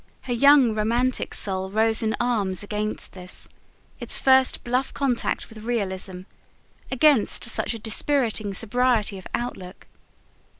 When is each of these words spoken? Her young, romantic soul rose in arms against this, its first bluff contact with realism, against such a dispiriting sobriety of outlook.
Her 0.21 0.33
young, 0.33 0.73
romantic 0.73 1.31
soul 1.35 1.69
rose 1.69 2.01
in 2.01 2.15
arms 2.19 2.63
against 2.63 3.11
this, 3.11 3.47
its 3.99 4.17
first 4.17 4.63
bluff 4.63 4.91
contact 4.91 5.47
with 5.47 5.59
realism, 5.59 6.21
against 6.89 7.43
such 7.43 7.75
a 7.75 7.77
dispiriting 7.77 8.55
sobriety 8.55 9.19
of 9.19 9.27
outlook. 9.35 9.85